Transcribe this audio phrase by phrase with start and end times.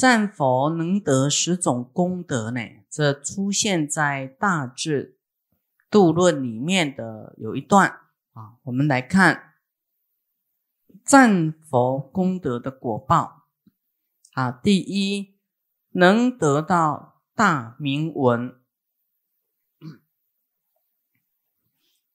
[0.00, 2.62] 赞佛能得十种功德呢？
[2.88, 5.18] 这出现在《大智
[5.90, 7.90] 度论》里面的有一段
[8.32, 9.56] 啊，我们来看
[11.04, 13.42] 赞佛功德的果报
[14.32, 14.50] 啊。
[14.50, 15.34] 第一，
[15.90, 18.58] 能得到大明文。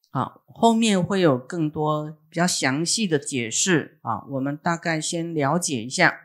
[0.10, 4.26] 好，后面会有更多比较详细的解释啊。
[4.30, 6.25] 我们大概先了解一下。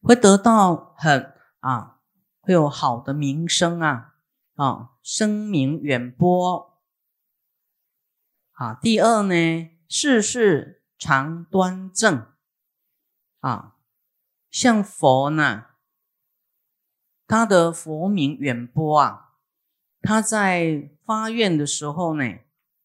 [0.00, 1.98] 会得到很啊，
[2.40, 4.14] 会有好的名声啊，
[4.54, 6.78] 啊，声名远播。
[8.52, 12.26] 啊，第二呢，事事常端正
[13.40, 13.76] 啊，
[14.50, 15.66] 像佛呢，
[17.26, 19.34] 他的佛名远播啊，
[20.00, 22.38] 他在发愿的时候呢，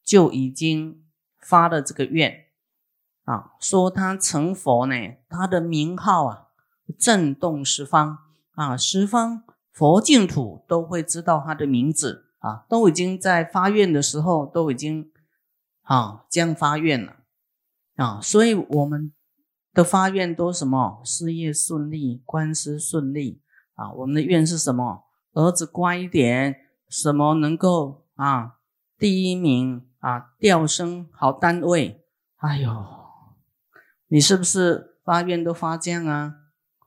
[0.04, 1.06] 就已经
[1.40, 2.48] 发了这个愿
[3.24, 4.96] 啊，说他成佛呢，
[5.30, 6.50] 他的名号啊。
[6.98, 8.20] 震动十方
[8.56, 15.12] 啊，十方佛净土都会知道他的名字啊，都已经在发愿的时候都已经
[15.82, 17.18] 啊将发愿了
[17.96, 19.12] 啊，所以我们
[19.74, 23.42] 的发愿都什么事业顺利，官司顺利
[23.76, 25.06] 啊，我们的愿是什么？
[25.34, 26.56] 儿子乖一点，
[26.88, 28.58] 什么能够啊
[29.00, 32.06] 第一名啊调升好单位？
[32.38, 32.70] 哎呦，
[34.10, 36.36] 你是不是发愿都发这样啊？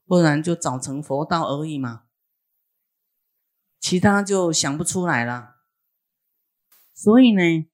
[0.06, 2.04] 不然就早成佛道而已嘛，
[3.80, 5.56] 其他就想不出来了。
[6.94, 7.68] 所以呢，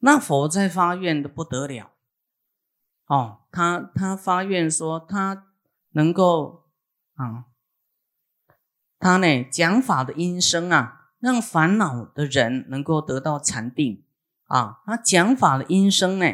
[0.00, 1.92] 那佛在发愿的不得了，
[3.06, 5.46] 哦，他他发愿说他
[5.90, 6.68] 能够
[7.14, 7.46] 啊，
[8.98, 14.04] 他呢讲法的音声啊，让烦恼的人能够得到禅定
[14.48, 16.26] 啊，他讲法的音声呢，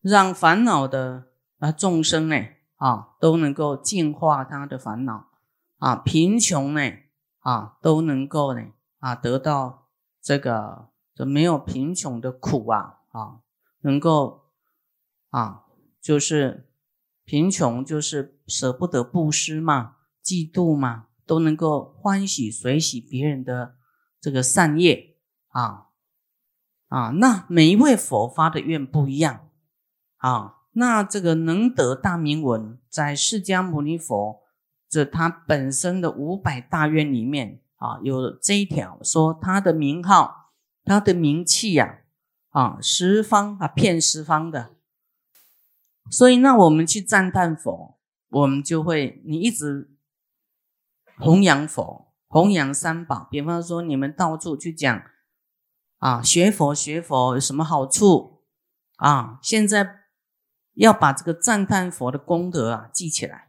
[0.00, 1.28] 让烦恼的
[1.60, 2.55] 啊众生呢。
[2.76, 5.28] 啊，都能够净化他的烦恼
[5.78, 6.80] 啊，贫穷呢
[7.40, 8.62] 啊，都能够呢
[8.98, 9.88] 啊得到
[10.20, 13.40] 这个这没有贫穷的苦啊啊，
[13.80, 14.50] 能够
[15.30, 15.64] 啊
[16.00, 16.70] 就是
[17.24, 23.76] 贫穷就是舍不得布施嘛，嫉妒嘛，都能够欢喜随喜别人的
[24.20, 25.16] 这个善业
[25.48, 25.88] 啊
[26.88, 29.48] 啊，那每一位佛发的愿不一样
[30.18, 30.55] 啊。
[30.78, 34.42] 那这个能得大明文，在释迦牟尼佛
[34.90, 40.52] 这他本身的五百大愿里面啊，有这一条说他的名号，
[40.84, 42.00] 他的名气呀，
[42.50, 44.72] 啊十方啊骗十方的，
[46.10, 47.98] 所以那我们去赞叹佛，
[48.28, 49.90] 我们就会你一直
[51.18, 55.02] 弘扬佛，弘扬三宝，比方说你们到处去讲
[56.00, 58.42] 啊学佛学佛有什么好处
[58.96, 59.38] 啊？
[59.40, 60.02] 现在。
[60.76, 63.48] 要把这个赞叹佛的功德啊记起来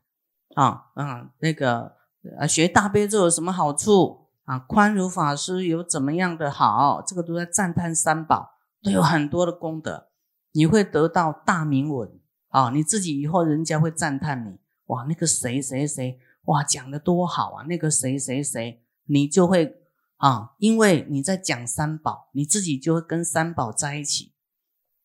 [0.55, 1.95] 啊啊，那个
[2.39, 4.59] 啊学大悲咒有什么好处啊？
[4.59, 7.01] 宽如法师有怎么样的好？
[7.05, 8.51] 这个都在赞叹三宝，
[8.81, 10.07] 都有很多的功德，
[10.53, 12.71] 你会得到大名闻啊！
[12.73, 17.65] 你自己以后人家会赞叹你哇，那个谁谁谁哇讲的多好啊！
[17.67, 19.81] 那个谁谁谁，你就会
[20.15, 24.33] 啊，因为你在讲三宝，你自己就会跟三宝在一起。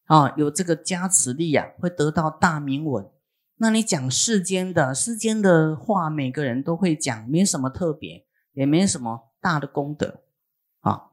[0.07, 3.09] 啊，有这个加持力呀，会得到大名闻。
[3.57, 10.23] 那你讲世间的世间的话，每个人都会讲，没什么特别，也没什么大的功德
[10.81, 11.11] 啊。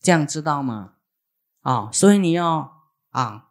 [0.00, 0.92] 这样知道吗？
[1.62, 3.48] 啊，所以你要啊，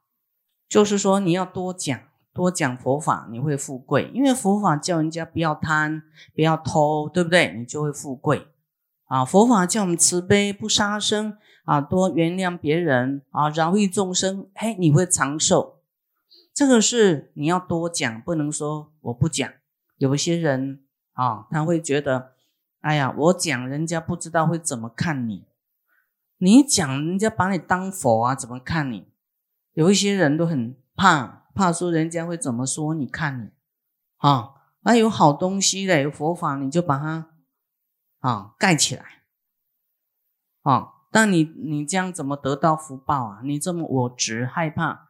[0.70, 2.00] 就是说你要多讲，
[2.34, 4.12] 多讲佛法，你会富贵。
[4.14, 6.04] 因为佛法叫人家不要贪，
[6.36, 7.54] 不要偷，对不对？
[7.58, 8.48] 你就会富贵
[9.06, 9.26] 啊。
[9.26, 11.38] 佛法叫我们慈悲，不杀生。
[11.66, 15.82] 啊，多原谅别人啊，饶益众生，嘿，你会长寿。
[16.54, 19.52] 这个是你要多讲，不能说我不讲。
[19.98, 22.34] 有一些人啊，他会觉得，
[22.82, 25.46] 哎呀，我讲人家不知道会怎么看你，
[26.38, 29.08] 你讲人家把你当佛啊，怎么看你？
[29.74, 33.50] 有一些人都很怕，怕说人家会怎么说你看你
[34.18, 34.52] 啊。
[34.82, 37.32] 那有好东西的，有佛法，你就把它
[38.20, 39.04] 啊盖起来
[40.62, 40.95] 啊。
[41.16, 43.40] 那你你这样怎么得到福报啊？
[43.42, 45.08] 你这么我执害怕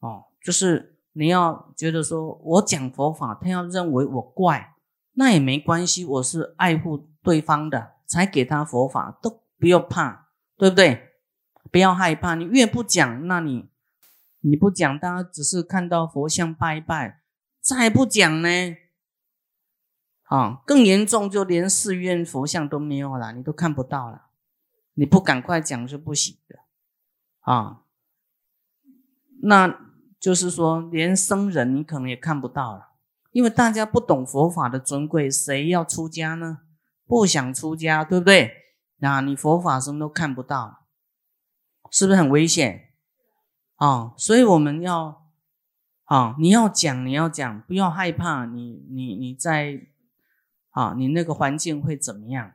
[0.00, 4.74] 哦，就是你要觉得说我讲佛法，他要认为我怪，
[5.12, 11.10] 那也没关系，我是爱护对方的，才给他佛法，都不要怕，对不对？
[11.70, 13.68] 不要害怕，你越不讲，那你
[14.40, 17.20] 你不讲，大家只是看到佛像拜拜，
[17.60, 18.48] 再不讲呢，
[20.22, 24.28] 啊，更严重，就连寺院佛像都没有了，你都看不到了。
[24.94, 26.58] 你不赶快讲是不行的，
[27.40, 27.82] 啊，
[29.42, 32.90] 那就是说连僧人你可能也看不到了，
[33.30, 36.60] 因为大家不懂佛法的尊贵，谁要出家呢？
[37.06, 38.52] 不想出家，对不对？
[38.98, 40.86] 那你佛法什么都看不到，
[41.90, 42.90] 是不是很危险？
[43.76, 45.30] 啊，所以我们要
[46.04, 49.88] 啊，你要讲，你要讲，不要害怕，你你你在
[50.70, 52.54] 啊，你那个环境会怎么样？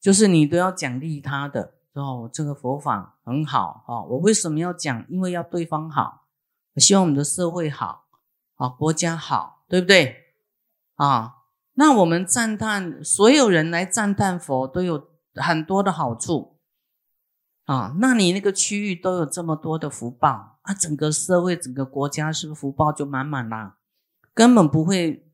[0.00, 4.06] 就是你都要奖励他的哦，这个佛法很好哦。
[4.10, 5.04] 我为什么要讲？
[5.08, 6.26] 因为要对方好，
[6.74, 8.06] 我希望我们的社会好
[8.54, 10.34] 啊，国家好，对不对？
[10.94, 11.34] 啊，
[11.74, 16.58] 那我们赞叹所有人来赞叹佛都有很多的好处
[17.64, 17.96] 啊。
[17.98, 23.78] 那你那个区域都有这么多的福报啊，整个社会、整个国家是不是福报就满满啦？
[24.34, 25.28] 根本不会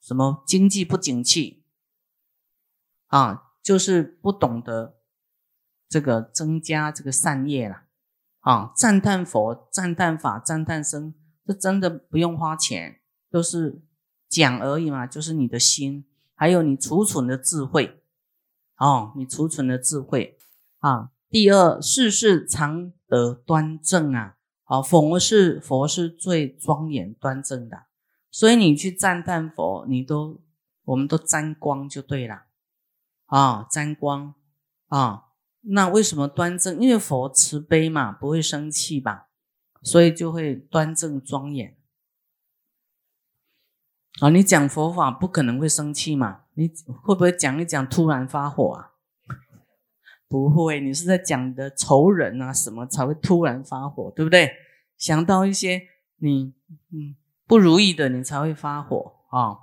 [0.00, 1.64] 什么经济不景气
[3.08, 3.43] 啊。
[3.64, 4.94] 就是不懂得
[5.88, 7.84] 这个增加这个善业了
[8.40, 8.72] 啊！
[8.76, 11.14] 赞叹佛、赞叹法、赞叹僧，
[11.46, 13.00] 这真的不用花钱，
[13.30, 13.80] 都是
[14.28, 15.06] 讲而已嘛。
[15.06, 18.02] 就是你的心，还有你储存的智慧
[18.76, 20.36] 哦，你储存的智慧
[20.80, 21.10] 啊。
[21.30, 27.84] 第二，世事常得端正啊，好，佛是佛是最庄严端正的，
[28.30, 30.42] 所以你去赞叹佛，你都
[30.84, 32.42] 我们都沾光就对了。
[33.26, 34.34] 啊，沾光
[34.88, 35.24] 啊，
[35.62, 36.80] 那为什么端正？
[36.80, 39.28] 因为佛慈悲嘛，不会生气吧，
[39.82, 41.76] 所以就会端正庄严。
[44.20, 46.42] 啊，你讲佛法不可能会生气嘛？
[46.54, 46.70] 你
[47.02, 48.92] 会不会讲一讲突然发火啊？
[50.28, 54.52] 不会，你是在讲的仇人啊什么才会突然发火，对不对？
[54.96, 55.82] 想到一些
[56.18, 56.54] 你
[56.92, 57.16] 嗯
[57.46, 59.58] 不如意的，你才会发火啊。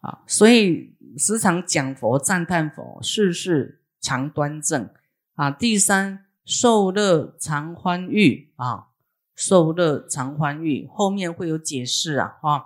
[0.00, 4.88] 啊，所以时常讲佛、赞叹佛，事事常端正
[5.34, 5.50] 啊。
[5.50, 8.88] 第三，受乐常欢愉啊，
[9.34, 12.38] 受乐常欢愉，后面会有解释啊。
[12.42, 12.64] 啊，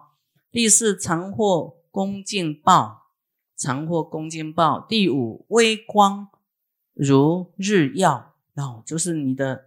[0.51, 3.11] 第四，常获恭敬报，
[3.57, 4.81] 常获恭敬报。
[4.81, 6.29] 第五，微光
[6.93, 9.67] 如日耀，哦，就是你的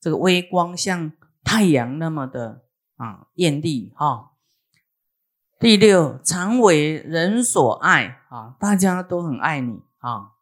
[0.00, 1.12] 这个微光像
[1.42, 2.62] 太阳那么的
[2.96, 4.32] 啊艳丽哈。
[5.64, 10.32] 第六，常为人所爱啊，大家都很爱你啊，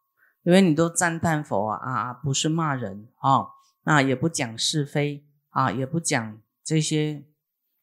[0.43, 3.47] 因为你都赞叹佛啊啊，不是骂人啊，
[3.83, 7.23] 那也不讲是非啊，也不讲这些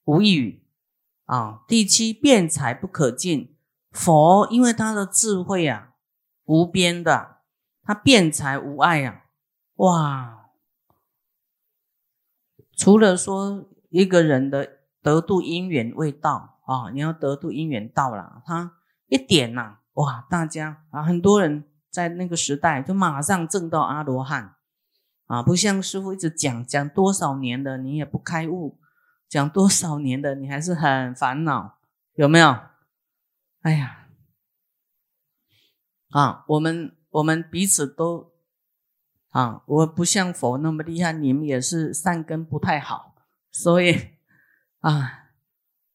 [0.04, 0.66] 无语
[1.24, 1.62] 啊。
[1.66, 3.56] 第七，辩才不可尽，
[3.90, 5.94] 佛因为他的智慧啊，
[6.44, 7.38] 无边的，
[7.82, 9.22] 他辩才无碍啊，
[9.76, 10.50] 哇，
[12.76, 16.59] 除了说一个人的得度因缘未到。
[16.70, 18.76] 啊，你要得度因缘到了，他
[19.08, 24.54] 一点呐，哇，大家啊，很多人在那个时代就马上证到阿罗汉
[25.26, 28.78] 啊，不像师傅一直讲讲多少年的你也不开悟，
[29.28, 31.80] 讲多少年的你还是很烦恼，
[32.14, 32.56] 有没有？
[33.62, 34.06] 哎呀，
[36.10, 38.30] 啊，我们我们彼此都
[39.30, 43.16] 啊，我不像佛那么厉害，你们也是善根不太好，
[43.50, 44.10] 所以
[44.78, 45.16] 啊。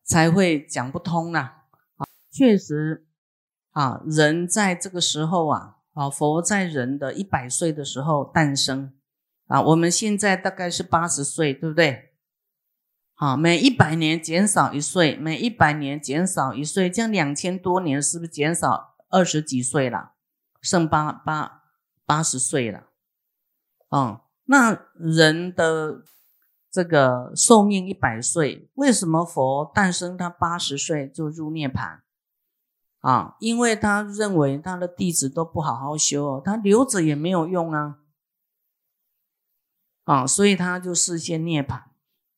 [0.06, 1.64] 才会讲不通啦。
[1.98, 3.08] 啊，确实
[3.72, 8.94] 啊，人在这个时候啊，啊，佛在人的一百岁的时候诞生
[9.48, 12.14] 啊，我们现在大概是八十岁，对不对？
[13.16, 20.12] 好，每一百年减少一岁，每一百年减少一岁，这样两千多年是不是减少二十几岁了？
[20.62, 21.64] 剩八八
[22.06, 22.84] 八十岁了。
[23.90, 26.04] 嗯，那人的。
[26.76, 32.04] 这个寿命一百岁，为什么佛诞生他八十岁就入涅盘
[33.00, 33.38] 啊？
[33.40, 38.00] 因为他认为他的弟子都不好好修，他留着也没有用啊，
[40.04, 41.92] 啊，所以他就事先涅盘。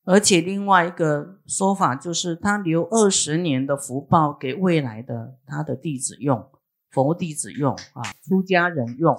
[0.04, 6.48] 而且另外一个说法就是，他留二十年的福报给未来的他的弟子用，
[6.92, 9.18] 佛弟子用啊，出家人用。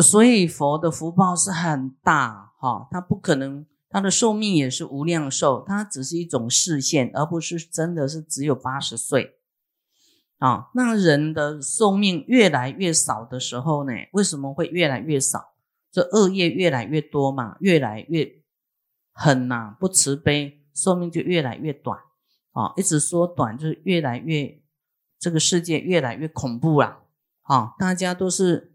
[0.00, 9.38] 所以佛的福报是很大哈，他不可能，他的寿命也是无量寿，他只是一种视线，而不是真的是只有八十岁
[10.38, 10.70] 啊。
[10.74, 15.54] 那人的寿命越来越少的时候呢，为什么会越来越少？
[15.90, 18.30] 这恶业越来越多嘛，越来越
[19.12, 21.98] 狠呐，不慈悲，寿命就越来越短
[22.52, 24.62] 啊，一直缩短，就是越来越
[25.18, 27.00] 这个世界越来越恐怖了
[27.42, 28.71] 啊，大家都是。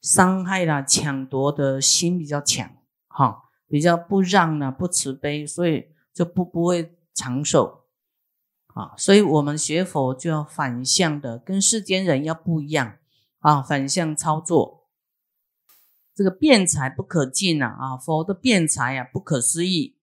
[0.00, 2.70] 伤害啦，抢夺的心比较强，
[3.08, 7.84] 哈，比较不让呢，不慈悲，所以就不不会长寿，
[8.74, 12.96] 啊，所以我们学佛就要反向的，跟世间人要不一样，
[13.40, 14.80] 啊，反向操作。
[16.14, 19.96] 这个辩才不可尽啊啊，佛的辩才啊不可思议。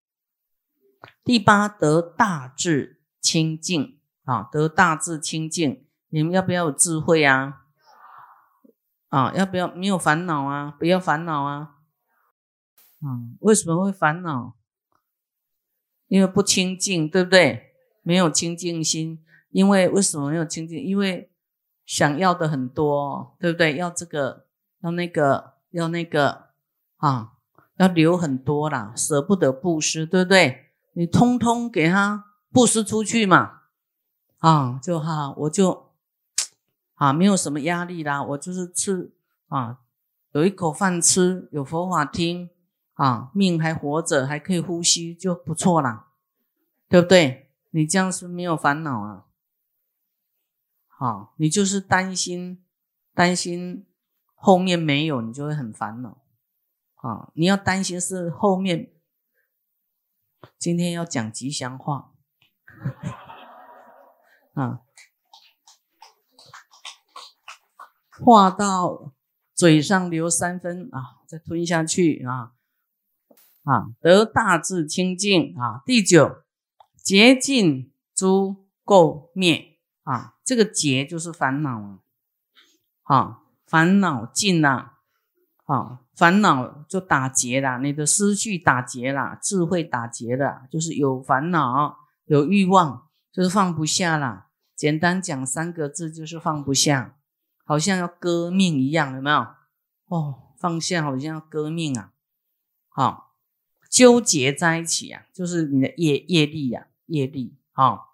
[1.23, 7.66] 第八得大智清净啊，得大智清净，你们要不要有智慧啊？
[9.09, 10.75] 啊，要不要没有烦恼啊？
[10.79, 11.75] 不要烦恼啊！
[13.01, 14.55] 啊，为什么会烦恼？
[16.07, 17.73] 因为不清净，对不对？
[18.03, 19.23] 没有清净心。
[19.49, 20.77] 因为为什么没有清净？
[20.83, 21.31] 因为
[21.85, 23.75] 想要的很多，对不对？
[23.75, 24.45] 要这个，
[24.81, 25.57] 要那个。
[25.71, 26.45] 要那个
[26.95, 27.33] 啊，
[27.75, 30.71] 要留很多啦，舍不得布施，对不对？
[30.93, 32.23] 你通通给他
[32.53, 33.63] 布施出去嘛，
[34.37, 35.86] 啊，就哈，我就
[36.97, 39.11] 啊，没有什么压力啦，我就是吃
[39.47, 39.79] 啊，
[40.33, 42.51] 有一口饭吃，有佛法听
[42.93, 46.09] 啊，命还活着，还可以呼吸，就不错啦，
[46.87, 47.49] 对不对？
[47.71, 49.25] 你这样是没有烦恼啊，
[50.87, 52.63] 好，你就是担心，
[53.13, 53.85] 担心。
[54.39, 56.21] 后面没有，你就会很烦恼
[56.97, 57.31] 啊！
[57.33, 58.91] 你要担心是后面。
[60.59, 62.11] 今天要讲吉祥话
[64.53, 64.81] 啊，
[68.19, 69.13] 话到
[69.53, 72.51] 嘴上留三分啊，再吞下去啊
[73.63, 75.81] 啊，得大智清净啊。
[75.85, 76.43] 第九，
[76.95, 81.99] 洁净诸垢灭啊，这个洁就是烦恼
[83.03, 83.43] 啊。
[83.67, 84.93] 烦恼尽了，
[85.65, 91.97] 啊，烦恼就打结了，你的思绪打结了，智慧打结了，就是有烦恼，
[92.27, 94.45] 有欲望，就是放不下了。
[94.73, 97.16] 简单讲三个字，就是放不下，
[97.67, 99.45] 好像要割命一样，有没有？
[100.07, 102.13] 哦，放下好像要割命啊，
[102.87, 103.35] 好，
[103.89, 108.13] 纠结在一起啊，就是你的业业力呀，业力，好，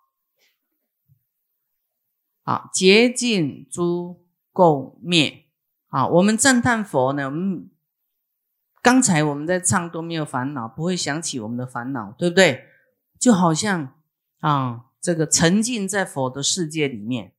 [2.44, 5.46] 好，洁净诸垢灭。
[5.90, 7.30] 啊，我们赞叹佛呢。
[7.32, 7.70] 嗯，
[8.82, 12.66] 刚才我们在唱都没有烦恼，不会想起我们的烦恼，对不对？
[13.20, 13.94] 就好像
[14.40, 17.34] 啊，这个沉浸在佛的世界里面，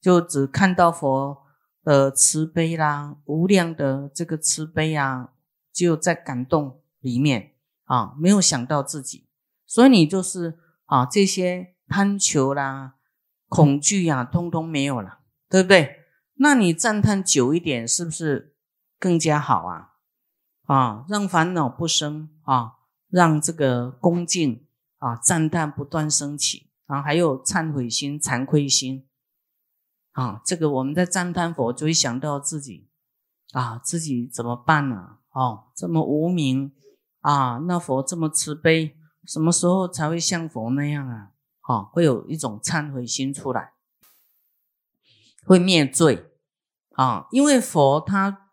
[0.00, 1.46] 就只看到佛
[1.90, 5.32] 的慈悲啦，无量的这个慈悲啊，
[5.72, 7.54] 就在感动里面
[7.86, 9.26] 啊，没有想到自己，
[9.66, 12.94] 所以你就是啊，这些贪求啦、
[13.48, 15.18] 恐惧呀，通通没有了，
[15.48, 16.04] 对不对？
[16.34, 18.54] 那你赞叹久一点，是不是
[18.96, 19.94] 更加好啊？
[20.66, 22.74] 啊，让烦恼不生啊，
[23.08, 24.64] 让这个恭敬
[24.98, 29.08] 啊、赞叹不断升起啊，还有忏悔心、惭愧心
[30.12, 30.40] 啊。
[30.44, 32.88] 这个我们在赞叹佛，就会想到自己
[33.52, 35.18] 啊，自己怎么办呢？
[35.32, 36.72] 哦，这么无名
[37.20, 41.30] 啊，那佛这么慈悲，什么时候才会像佛那样啊？
[41.68, 43.74] 哦，会有一种忏悔心出来，
[45.44, 46.26] 会灭罪。
[46.96, 48.50] 啊，因为佛他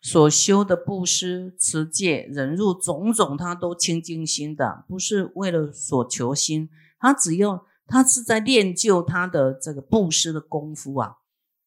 [0.00, 6.68] 所修的布施、持戒、忍辱种种，他都清净心的，不是为了所求心。
[6.98, 11.16] 他只要他是在练就他的这个布施的功夫啊，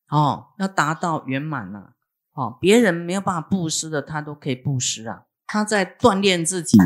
[0.09, 1.93] 哦，要达到圆满了。
[2.33, 5.25] 哦，别人没有办法布施的，他都可以布施啊。
[5.45, 6.79] 他在锻炼自己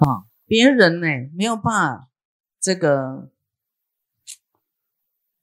[0.00, 2.08] 啊，别人呢没有办法
[2.58, 3.28] 这个。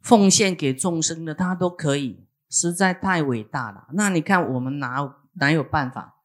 [0.01, 3.89] 奉献给众生的，他都可以，实在太伟大了。
[3.93, 6.15] 那你看我们哪哪有办法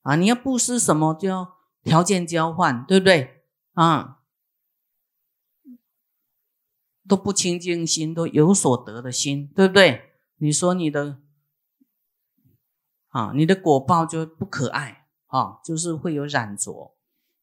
[0.00, 0.16] 啊？
[0.16, 3.44] 你要布施什么，就要条件交换，对不对
[3.74, 4.20] 啊？
[7.06, 10.12] 都不清净心，都有所得的心，对不对？
[10.38, 11.18] 你说你的
[13.08, 16.94] 啊，你的果报就不可爱啊，就是会有染着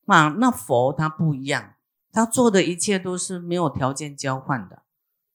[0.05, 0.29] 啊。
[0.29, 1.75] 那佛他不一样，
[2.11, 4.83] 他做的一切都是没有条件交换的。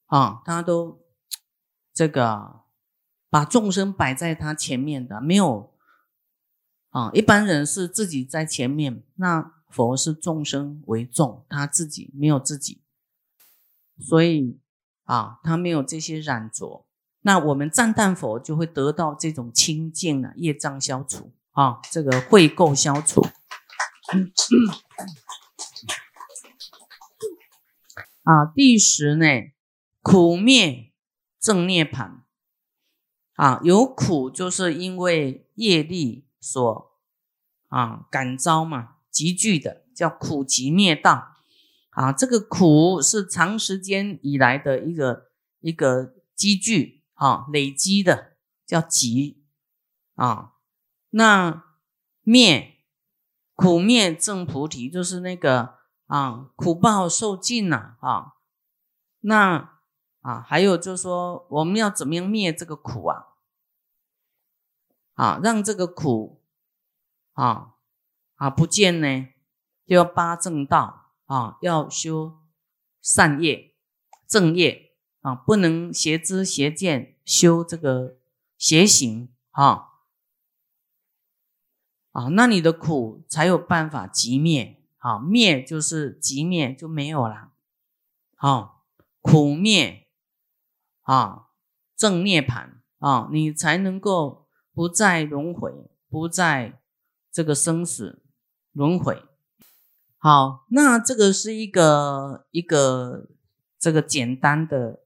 [0.07, 1.01] 啊，他都
[1.93, 2.61] 这个
[3.29, 5.73] 把众生摆在他前面的，没有
[6.91, 7.11] 啊。
[7.13, 12.83] 一般人是自己在前面，那佛是众生为重，他自己没有自己，
[14.01, 14.59] 所以
[15.05, 16.87] 啊，他没有这些染着。
[17.23, 23.27] 那我们赞叹佛，就会得到这种清净啊，业障消除啊，这个秽垢消除。
[28.23, 29.27] 啊，第十呢？
[30.03, 30.93] 苦灭
[31.41, 32.25] 正涅盘
[33.35, 36.93] 啊，有苦就是因为业力所
[37.69, 41.36] 啊感召嘛，集聚的叫苦集灭道
[41.97, 42.13] 啊。
[42.13, 49.45] 这个苦是长时间以来的一个一个积聚啊，累积的叫集
[50.15, 50.53] 啊。
[51.11, 51.65] 那
[52.23, 52.79] 灭
[53.55, 58.35] 苦灭正菩提就是那个啊苦报受尽了啊，
[59.21, 59.73] 那。
[60.27, 63.27] 啊，还有就是说，我们要怎么样灭这个苦啊？
[65.15, 66.43] 啊，让这个苦
[67.35, 67.77] 啊
[68.35, 69.29] 啊不见呢，
[69.87, 72.39] 就要八正道啊，要修
[73.03, 73.75] 善业、
[74.27, 78.17] 正业啊，不能邪知邪见，修这个
[78.57, 79.89] 邪行啊
[82.13, 87.53] 啊，那你的苦才有办法即灭啊，灭就是即灭就没有了，
[88.35, 88.85] 好
[89.21, 90.09] 苦灭
[91.03, 91.49] 啊，
[91.97, 95.73] 正涅盘啊，你才能够不再轮回，
[96.09, 96.81] 不再
[97.31, 98.23] 这个生死
[98.73, 99.23] 轮回。
[100.27, 103.29] 好，那这个是一个一个
[103.79, 105.05] 这个简单的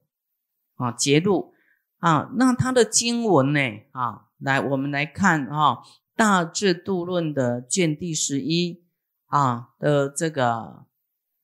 [0.77, 1.53] 啊节录
[1.99, 3.59] 啊，那它的经文呢
[3.91, 5.83] 啊，来我们来看啊。
[6.15, 8.83] 大智度论的卷第十一
[9.27, 10.87] 啊的这个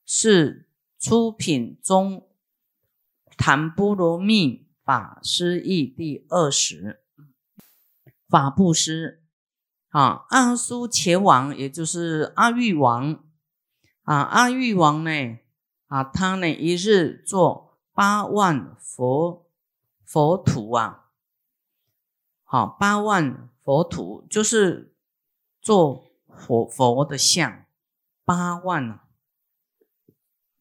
[0.04, 0.68] 是
[0.98, 2.28] 出品中
[3.36, 7.00] 檀波罗蜜法师译第二十
[8.28, 9.22] 法布施
[9.90, 13.24] 啊阿苏切王也就是阿育王
[14.08, 15.38] 啊阿育王呢
[15.88, 19.46] 啊他呢一日做八万佛
[20.04, 21.10] 佛土啊
[22.42, 23.44] 好八万。
[23.68, 24.94] 佛土就是
[25.60, 27.66] 做佛佛的像，
[28.24, 29.04] 八万啊，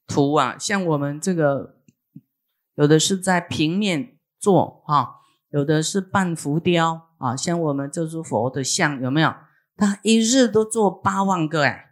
[0.06, 1.78] 图啊，像我们这个
[2.76, 9.34] 有的是在平面做啊，有的是半浮雕啊，像我们这尊佛的像有没有？
[9.78, 11.87] 他一日都做八万个哎，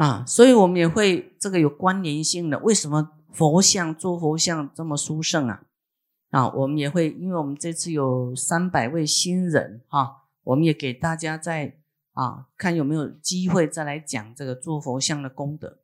[0.00, 5.60] 啊，所以我们也会这个有关联性的，为什么佛像做佛像这么殊胜啊？
[6.30, 11.76] 啊，我们也会，因为我们这次有三百位新人哈，我们也给大家在
[12.14, 15.76] 啊看有没有机会再来讲这个做佛像的功德。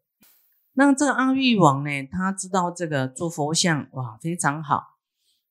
[0.73, 4.97] 那这个阿育王呢，他知道这个做佛像哇非常好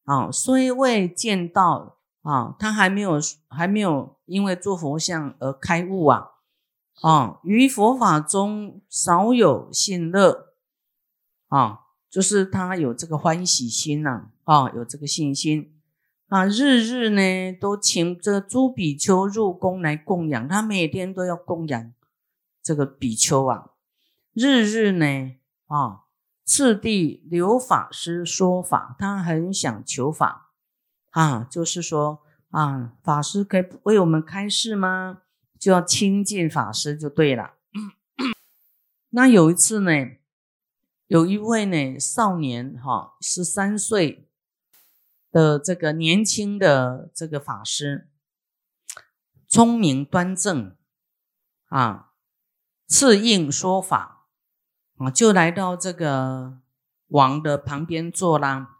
[0.05, 6.31] 啊，虽未见到啊，他还没有还没有因为做佛像而开悟啊
[7.01, 10.53] 啊，于佛法中少有信乐
[11.47, 11.81] 啊。
[12.07, 15.75] 就是他有这个欢喜心呐，啊，有这个信心
[16.29, 21.93] 啊，日日呢都请这诸比丘入宫来供养，他每天都要供养
[22.63, 23.71] 这个比丘啊，
[24.33, 26.03] 日日呢啊，
[26.45, 30.53] 次第留法师说法，他很想求法
[31.11, 35.23] 啊，就是说啊，法师可以为我们开示吗？
[35.59, 37.55] 就要亲近法师就对了。
[39.11, 39.91] 那有一次呢。
[41.07, 44.27] 有一位呢少年哈，十三岁
[45.31, 48.09] 的这个年轻的这个法师，
[49.47, 50.75] 聪明端正
[51.67, 52.13] 啊，
[52.87, 54.25] 次应说法
[54.97, 56.57] 啊，就来到这个
[57.09, 58.77] 王的旁边坐啦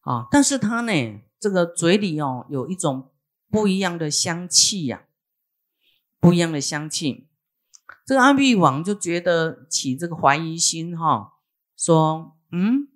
[0.00, 3.12] 啊，但是他呢，这个嘴里哦有一种
[3.50, 5.04] 不一样的香气呀，
[6.24, 7.28] 不一样的香气，
[8.06, 11.34] 这个阿育王就觉得起这个怀疑心哈。
[11.76, 12.88] 说，嗯，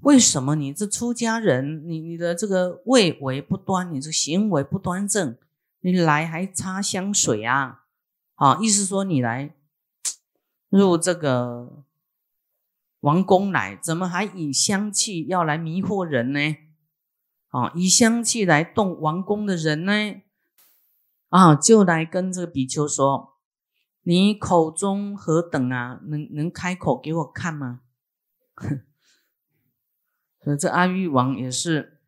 [0.00, 5.36] 为什么你这出家人，你你的这个位为不端，你这行为不端正，
[5.80, 7.80] 你来还擦香水啊？
[8.36, 9.54] 啊，意思说你来
[10.70, 11.84] 入这个
[13.00, 16.56] 王宫来，怎么还以香气要来迷惑人呢？
[17.48, 20.22] 啊，以香气来动王宫的人呢？
[21.28, 23.34] 啊，就来跟这个比丘说。
[24.02, 26.00] 你口中何等啊？
[26.06, 27.82] 能能开口给我看吗？
[30.42, 32.00] 所以这阿育王也是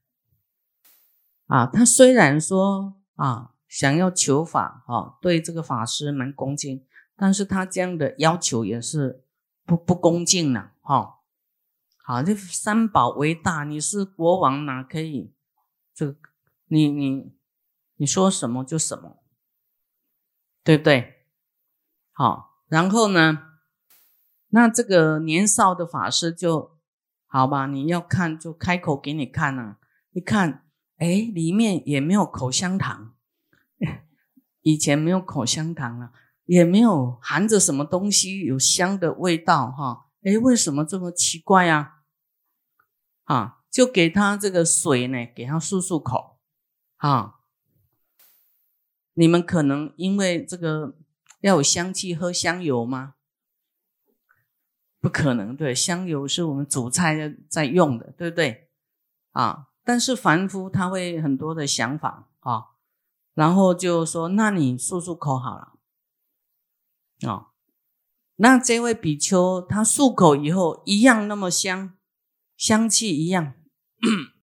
[1.46, 9.22] 啊，他虽然说啊想要求法哈，对这个法师蛮恭敬，但是他这样的要求也是
[9.66, 11.18] 不不恭敬了哈。
[12.02, 15.34] 好，这三宝为大，你是国王哪可以？
[15.92, 16.30] 这个
[16.68, 17.34] 你你
[18.00, 19.22] 你说什么就什么，
[20.64, 21.26] 对不对？
[22.12, 23.42] 好，然后呢？
[24.48, 26.78] 那这个年少的法师就
[27.26, 27.66] 好吧？
[27.66, 29.76] 你要看就开口给你看呐。
[30.12, 33.14] 一看，哎，里面也没有口香糖，
[34.62, 36.12] 以前没有口香糖啊，
[36.46, 40.06] 也没有含着什么东西有香的味道哈。
[40.22, 41.98] 哎，为什么这么奇怪呀？
[43.24, 46.38] 啊，就给他这个水呢，给他漱漱口。
[46.96, 47.39] 啊，
[49.20, 50.96] 你们可能因为这个。
[51.42, 53.14] 要有香气，喝香油吗？
[55.00, 58.68] 不可能，对，香油是我们煮菜在用的，对不对？
[59.30, 62.76] 啊，但是凡夫他会很多的想法啊，
[63.32, 65.78] 然后就说：“那你漱漱口好了。”
[67.26, 67.46] 啊，
[68.36, 71.96] 那这位比丘他漱口以后一样那么香，
[72.54, 73.54] 香气一样。